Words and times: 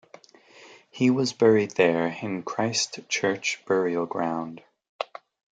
He 0.89 1.11
was 1.11 1.31
buried 1.31 1.75
there 1.75 2.07
in 2.07 2.41
Christ 2.41 3.01
Church 3.07 3.61
Burial 3.67 4.07
Ground. 4.07 4.63